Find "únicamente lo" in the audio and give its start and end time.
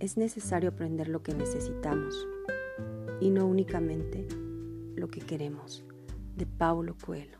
3.46-5.08